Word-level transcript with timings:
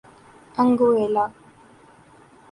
Anguilla 0.61 1.25